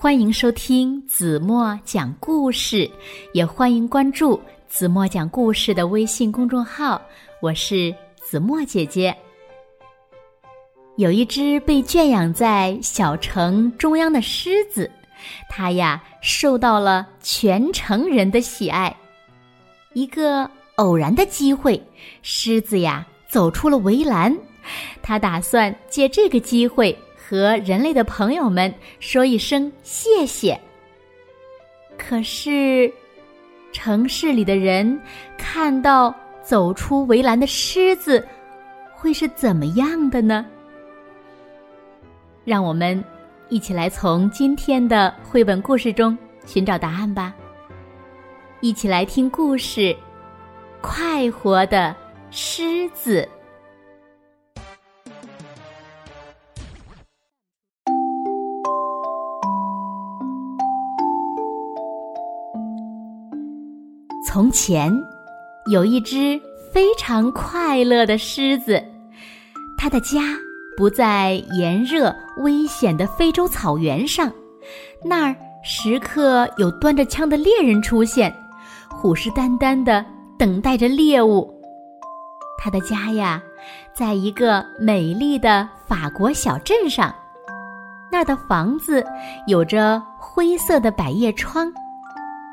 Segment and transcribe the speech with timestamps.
[0.00, 2.88] 欢迎收听子墨讲故事，
[3.32, 7.02] 也欢迎关注子墨讲故事的微信公众号。
[7.42, 9.12] 我是子墨姐姐。
[10.98, 14.88] 有一只被圈养在小城中央的狮子，
[15.48, 18.96] 它呀受到了全城人的喜爱。
[19.94, 21.82] 一个偶然的机会，
[22.22, 24.32] 狮子呀走出了围栏，
[25.02, 26.96] 它打算借这个机会。
[27.28, 30.58] 和人类的朋友们说一声谢谢。
[31.98, 32.90] 可是，
[33.70, 34.98] 城市里的人
[35.36, 38.26] 看到走出围栏的狮子，
[38.94, 40.46] 会是怎么样的呢？
[42.46, 43.04] 让我们
[43.50, 47.34] 一起来从今天的绘本故事中寻找答案吧。
[48.60, 49.80] 一起来听故事
[50.80, 51.94] 《快活的
[52.30, 53.28] 狮子》。
[64.38, 64.96] 从前，
[65.66, 66.40] 有一只
[66.72, 68.80] 非常快乐的狮子，
[69.76, 70.20] 它的家
[70.76, 74.30] 不在炎热危险的非洲草原上，
[75.04, 78.32] 那儿时刻有端着枪的猎人出现，
[78.88, 80.06] 虎视眈眈的
[80.38, 81.52] 等待着猎物。
[82.62, 83.42] 它的家呀，
[83.92, 87.12] 在一个美丽的法国小镇上，
[88.08, 89.04] 那儿的房子
[89.48, 91.72] 有着灰色的百叶窗。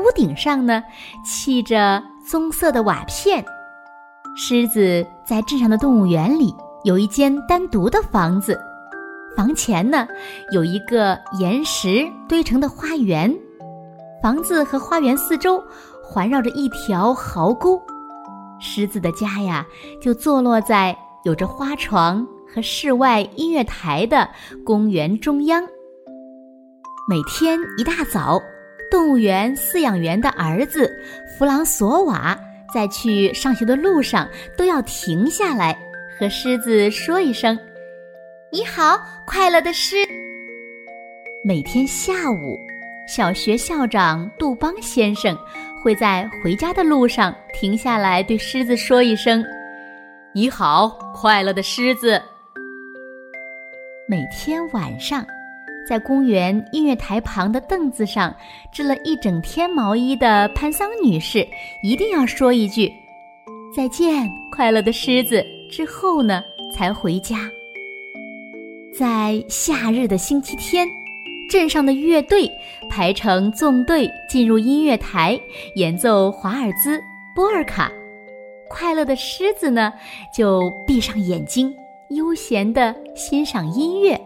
[0.00, 0.82] 屋顶上呢，
[1.24, 3.44] 砌着棕色的瓦片。
[4.36, 8.58] 狮子在镇上的动物园里有一间单独的房子，
[9.36, 10.06] 房前呢
[10.52, 13.34] 有一个岩石堆成的花园。
[14.22, 15.62] 房子和花园四周
[16.02, 17.80] 环绕着一条壕沟。
[18.60, 19.66] 狮子的家呀，
[20.00, 24.28] 就坐落在有着花床和室外音乐台的
[24.64, 25.62] 公园中央。
[27.08, 28.38] 每天一大早。
[28.90, 30.90] 动物园饲养员的儿子
[31.38, 32.38] 弗朗索瓦
[32.74, 35.78] 在去上学的路上都要停下来
[36.18, 37.58] 和狮子说一声
[38.50, 39.96] ：“你好，快乐的狮。”
[41.42, 42.58] 每天下午，
[43.08, 45.36] 小学校长杜邦先生
[45.82, 49.44] 会在回家的路上停下来对狮子说一声
[50.34, 52.20] ：“你好，快乐的狮子。”
[54.06, 55.24] 每天晚上。
[55.90, 58.32] 在公园音乐台旁的凳子上
[58.70, 61.44] 织了一整天毛衣的潘桑女士，
[61.82, 62.88] 一定要说一句
[63.74, 67.38] “再见，快乐的狮子”之后呢，才回家。
[68.96, 70.86] 在夏日的星期天，
[71.48, 72.48] 镇上的乐队
[72.88, 75.36] 排成纵队进入音乐台
[75.74, 77.02] 演奏华尔兹、
[77.34, 77.90] 波尔卡。
[78.68, 79.92] 快乐的狮子呢，
[80.32, 81.74] 就闭上眼睛，
[82.10, 84.16] 悠闲地欣赏音乐。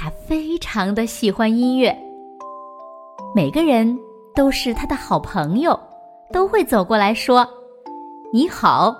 [0.00, 1.94] 他非常的喜欢音乐，
[3.34, 3.98] 每个人
[4.32, 5.78] 都是他的好朋友，
[6.32, 7.44] 都会走过来说
[8.32, 8.96] ：“你好。”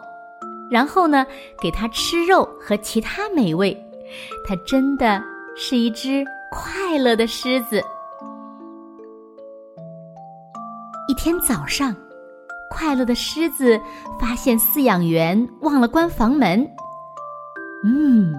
[0.68, 1.24] 然后呢，
[1.62, 3.72] 给他吃肉和其他美味。
[4.44, 5.22] 他真的
[5.54, 7.80] 是一只快乐的狮子。
[11.06, 11.94] 一天早上，
[12.70, 13.80] 快乐的狮子
[14.18, 16.68] 发现饲养员忘了关房门。
[17.84, 18.34] 嗯，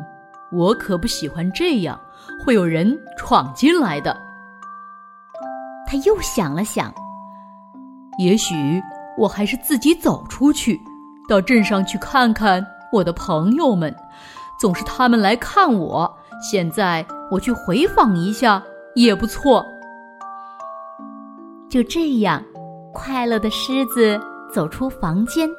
[0.51, 1.97] 我可不喜欢这样。
[2.43, 4.15] 会有人闯进来的。
[5.87, 6.93] 他又想了想，
[8.19, 8.81] 也许
[9.17, 10.79] 我还是自己走出去，
[11.27, 13.95] 到镇上去看看我的朋友们。
[14.59, 18.61] 总是他们来看我，现在我去回访一下
[18.93, 19.65] 也不错。
[21.69, 22.43] 就这样，
[22.93, 24.19] 快乐的狮子
[24.53, 25.49] 走出房间，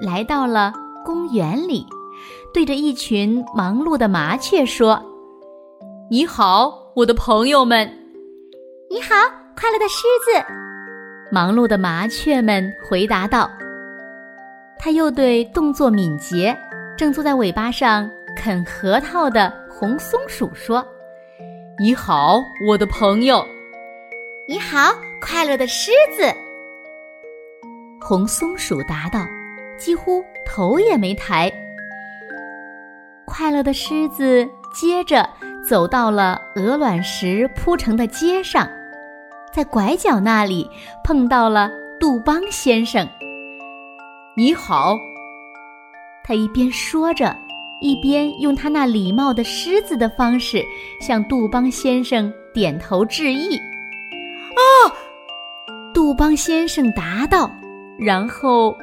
[0.00, 0.72] 来到了
[1.04, 1.86] 公园里，
[2.52, 5.00] 对着一群忙碌的麻雀说。
[6.12, 7.88] 你好，我的朋友们。
[8.90, 9.14] 你好，
[9.56, 10.44] 快乐的狮子。
[11.30, 13.48] 忙碌的麻雀们回答道。
[14.76, 16.58] 他又对动作敏捷、
[16.98, 20.84] 正坐在尾巴上啃核桃的红松鼠说
[21.78, 23.46] ：“你好，我的朋友。”
[24.48, 26.24] 你好，快乐的狮子。
[28.00, 29.20] 红松鼠答道，
[29.78, 31.48] 几乎头也没抬。
[33.24, 35.24] 快乐的狮子接着。
[35.66, 38.68] 走到了鹅卵石铺成的街上，
[39.52, 40.68] 在拐角那里
[41.04, 43.08] 碰到了杜邦先生。
[44.36, 44.96] 你好。
[46.24, 47.36] 他一边说着，
[47.80, 50.64] 一边用他那礼貌的狮子的方式
[51.00, 53.56] 向杜邦先生点头致意。
[53.56, 54.92] 啊！
[55.92, 57.50] 杜邦先生答道，
[57.98, 58.76] 然后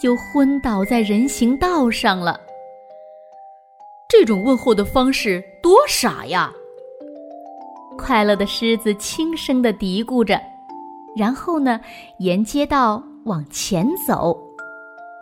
[0.00, 2.38] 就昏倒在人行道上了。
[4.20, 6.52] 这种问候的方式多傻呀！
[7.96, 10.36] 快乐的狮子轻声的嘀咕着，
[11.16, 11.78] 然后呢，
[12.18, 14.36] 沿街道往前走，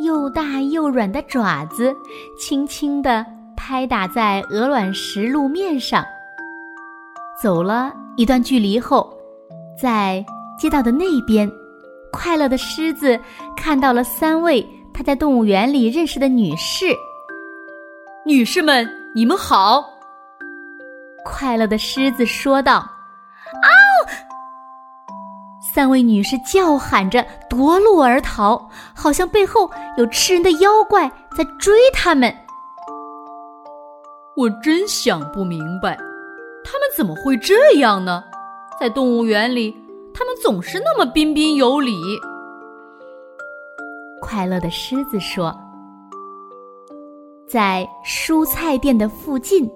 [0.02, 1.94] 又大又软的爪子
[2.40, 3.22] 轻轻地
[3.54, 6.02] 拍打在鹅卵石路面上。
[7.43, 9.14] 走了一段距离后，
[9.78, 10.25] 在
[10.58, 11.46] 街道的那边，
[12.10, 13.20] 快乐的狮子
[13.58, 16.87] 看到了三位他在动物园里认识的女士。
[18.26, 18.84] 女士们，
[19.14, 19.88] 你们好。
[21.25, 22.78] 快乐的狮子说道
[23.62, 23.70] ：“嗷！”
[25.73, 32.34] 三位女士叫喊着夺路而逃，好像背后有吃人的妖怪在追他们。
[34.37, 35.96] 我真想不明白，
[36.64, 38.25] 他们怎么会这样呢？
[38.81, 39.72] 在动物园里，
[40.12, 41.94] 他们总是那么彬彬有礼。
[44.20, 45.56] 快乐的狮子说
[47.48, 49.69] ：“在蔬菜店的附近。”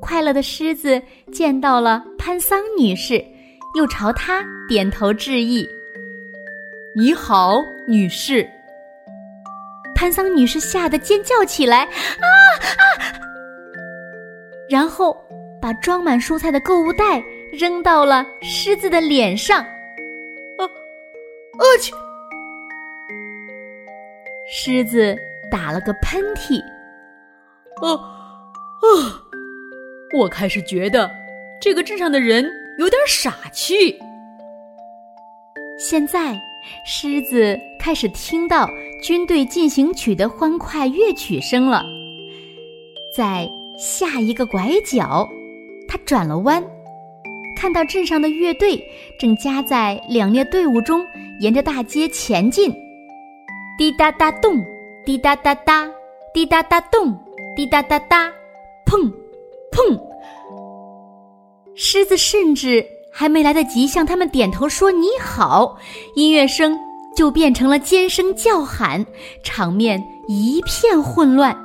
[0.00, 1.00] 快乐的狮子
[1.32, 3.24] 见到了潘桑女士，
[3.74, 5.66] 又朝她点头致意。
[6.94, 7.56] “你好，
[7.88, 8.48] 女士。”
[9.96, 11.84] 潘桑女士吓得尖叫起来
[12.20, 12.28] ，“啊
[12.60, 12.84] 啊！”
[14.68, 15.16] 然后
[15.60, 19.64] 把装满蔬菜的购物袋扔到了狮子的脸上。
[20.58, 21.92] “啊，啊去！”
[24.46, 25.16] 狮子
[25.50, 26.62] 打了个喷嚏
[27.82, 29.22] ，“哦，啊！”
[30.18, 31.10] 我开始觉得，
[31.60, 33.96] 这个镇上的人有点傻气。
[35.78, 36.40] 现在，
[36.86, 38.68] 狮子开始听到
[39.02, 41.84] 军队进行曲的欢快乐曲声了。
[43.14, 45.28] 在下一个拐角，
[45.86, 46.64] 他转了弯，
[47.56, 48.82] 看到镇上的乐队
[49.18, 51.04] 正夹在两列队伍中，
[51.40, 52.72] 沿着大街前进。
[53.76, 54.56] 滴答答咚，
[55.04, 55.86] 滴答答答，
[56.32, 57.14] 滴答答咚，
[57.56, 58.30] 滴答答答，
[58.84, 59.10] 砰！
[59.72, 59.98] 砰！
[61.74, 65.78] 狮子甚至还没来得及向他们点头说“你好”，
[66.14, 66.78] 音乐声
[67.16, 69.06] 就变成了尖声叫喊，
[69.42, 71.56] 场面一片混乱。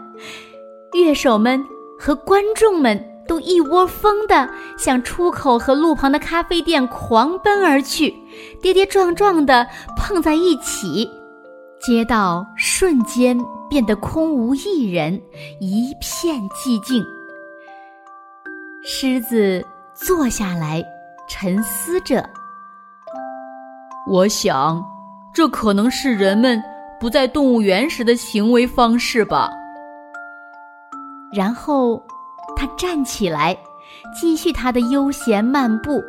[0.93, 1.61] 乐手们
[1.99, 8.15] 和观众们都一窝蜂地向出口和路旁的咖啡店狂奔而去，
[8.61, 9.67] 跌跌撞撞地
[9.97, 11.09] 碰在一起，
[11.81, 13.38] 街道瞬间
[13.71, 15.13] 变得空无一人，
[15.62, 17.01] 一片寂静。
[18.83, 20.83] 狮子坐下来，
[21.29, 22.29] 沉思着。
[24.09, 24.83] 我想，
[25.33, 26.62] 这可能是人们
[27.00, 29.50] 不在动物园时的行为方式吧。
[31.33, 32.03] 然后，
[32.57, 33.57] 他站起来，
[34.13, 36.03] 继续他的悠闲漫步，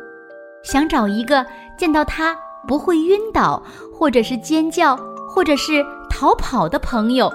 [0.65, 1.45] 想找一个
[1.77, 2.37] 见到他
[2.67, 3.63] 不会晕倒，
[3.97, 4.97] 或者是尖叫，
[5.29, 7.31] 或者是逃跑的朋友。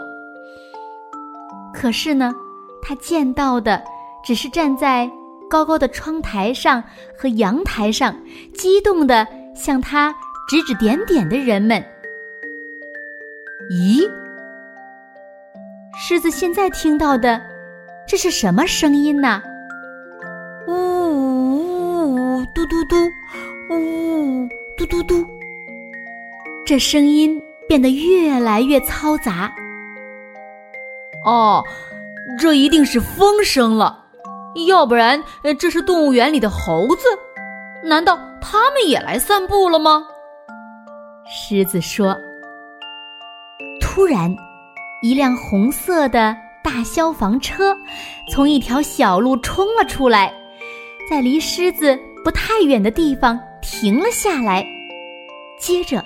[1.80, 2.34] 可是呢，
[2.82, 3.82] 他见到的
[4.25, 5.08] 只是站在。
[5.50, 6.84] 高高的窗台上
[7.16, 8.14] 和阳台上，
[8.52, 10.14] 激动地向他
[10.46, 11.82] 指指点点的人们。
[13.70, 14.06] 咦，
[15.96, 17.41] 狮子现在听到的，
[18.06, 19.43] 这是什么声音呢？
[20.67, 22.96] 呜呜呜，嘟嘟嘟，
[23.70, 25.26] 呜嘟嘟嘟。
[26.67, 29.50] 这声音变得越来越嘈杂。
[31.29, 31.63] 哦，
[32.39, 34.06] 这一定是风声了。
[34.67, 35.23] 要不然，
[35.58, 37.05] 这是动物园里的猴子？
[37.85, 40.05] 难道他们也来散步了吗？
[41.31, 42.17] 狮子说。
[43.81, 44.35] 突然，
[45.03, 47.77] 一辆红色的大消防车
[48.32, 50.32] 从一条小路冲了出来，
[51.11, 54.67] 在离狮子不太远的地方停了下来。
[55.61, 56.03] 接着，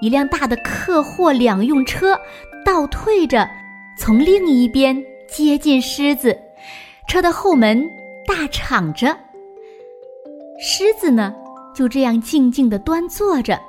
[0.00, 2.18] 一辆大的客货两用车
[2.64, 3.48] 倒退着
[3.98, 4.96] 从另一边
[5.28, 6.36] 接近狮子。
[7.08, 7.82] 车的后门
[8.26, 9.14] 大敞着，
[10.58, 11.34] 狮子呢
[11.74, 13.60] 就这样静静地端坐着，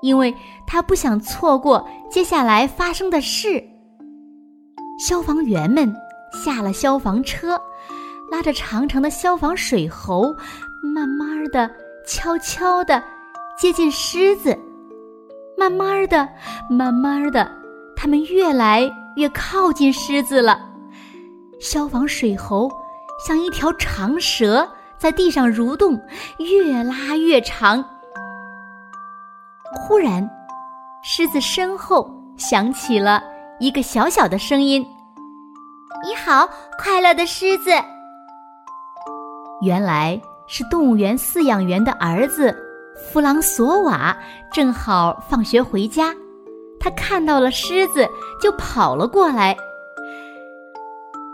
[0.00, 0.34] 因为
[0.66, 3.62] 他不想错过接下来发生的事。
[5.06, 5.94] 消防员们
[6.32, 7.60] 下了消防车，
[8.30, 10.34] 拉着长长的消防水喉，
[10.82, 11.70] 慢慢的、
[12.06, 13.00] 悄悄地
[13.56, 14.58] 接近狮子。
[15.56, 16.28] 慢慢的、
[16.68, 17.48] 慢慢的，
[17.94, 20.58] 他们越来越靠近狮子了。
[21.60, 22.70] 消防水猴
[23.24, 26.00] 像一条长蛇在地上蠕动，
[26.38, 27.84] 越拉越长。
[29.76, 30.26] 忽然，
[31.02, 33.22] 狮子身后响起了
[33.60, 34.84] 一个小小的声音
[36.02, 36.48] ：“你好，
[36.78, 37.70] 快乐的狮子。”
[39.60, 42.56] 原来是动物园饲养员的儿子
[42.96, 44.16] 弗朗索瓦，
[44.50, 46.14] 正好放学回家，
[46.80, 48.08] 他看到了狮子，
[48.40, 49.54] 就跑了过来。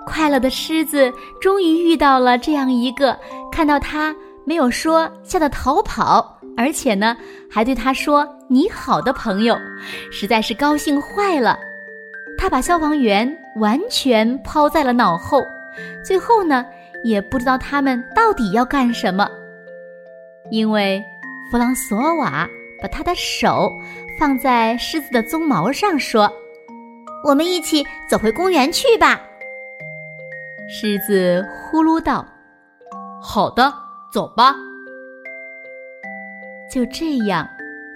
[0.04, 3.18] 快乐的狮子终于遇到了这样一个
[3.50, 7.16] 看到他没有说吓得逃跑，而且呢
[7.50, 9.56] 还对他说你好的朋友，
[10.12, 11.58] 实在是高兴坏了。
[12.38, 13.26] 他把消防员
[13.56, 15.42] 完全抛在了脑后，
[16.04, 16.64] 最后呢
[17.02, 19.28] 也不知道他们到底要干什么，
[20.50, 21.02] 因为
[21.50, 22.46] 弗朗索瓦
[22.80, 23.72] 把他的手
[24.18, 26.32] 放在狮子的鬃毛上，说
[27.24, 29.20] ：“我们一起走回公园去吧。”
[30.68, 32.26] 狮子呼噜道
[33.22, 33.72] ：“好的，
[34.12, 34.54] 走吧。”
[36.72, 37.48] 就这样，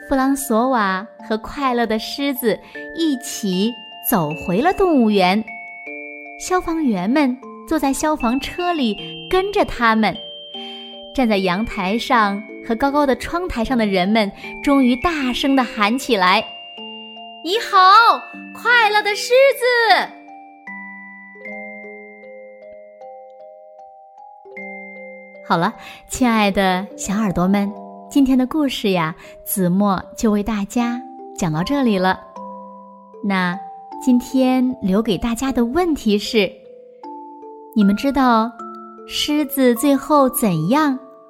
[0.09, 2.59] 弗朗索瓦和快乐的狮子
[2.95, 3.73] 一起
[4.09, 5.43] 走回了动物园。
[6.39, 7.37] 消防员们
[7.69, 8.97] 坐在消防车里
[9.29, 10.17] 跟着他们。
[11.13, 14.31] 站在阳台上和高高的窗台上的人们
[14.63, 16.41] 终于大声的喊起来
[17.43, 18.23] ：“你好，
[18.55, 19.65] 快乐的狮子！”
[25.45, 25.75] 好了，
[26.07, 27.69] 亲爱的小耳朵们，
[28.09, 31.03] 今天的故事呀，子墨就为大家
[31.37, 32.21] 讲到这里了。
[33.25, 33.59] 那
[34.01, 36.49] 今天留给大家的问题是：
[37.75, 38.53] 你们知道
[39.09, 40.97] 狮子最后怎样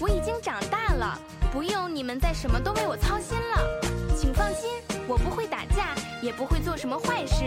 [0.00, 1.18] 我已经长大了，
[1.52, 3.80] 不用你们再什么都为我操心了。
[4.16, 4.70] 请放心，
[5.06, 7.44] 我不会打架，也不会做什么坏事。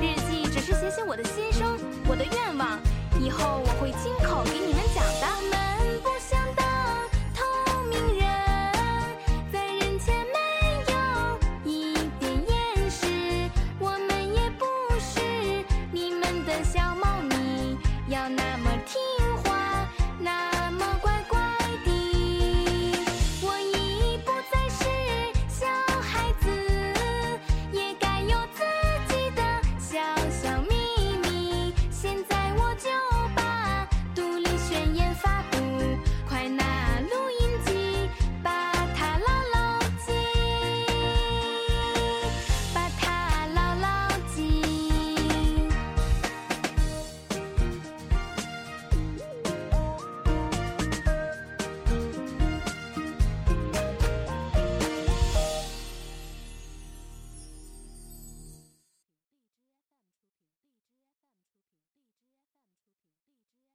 [0.00, 1.76] 日记只是写写我的心声，
[2.08, 2.78] 我的愿望，
[3.20, 6.15] 以后我会亲口给你们讲的。